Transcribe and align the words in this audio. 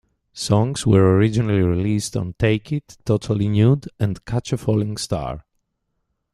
Songs 0.33 0.87
were 0.87 1.15
originally 1.15 1.61
released 1.61 2.17
on 2.17 2.33
"Take 2.39 2.71
It", 2.71 2.97
"Totally 3.05 3.47
Nude", 3.49 3.87
and 3.99 4.25
"Catch 4.25 4.51
a 4.51 4.57
Falling 4.57 4.97
Star". 4.97 5.45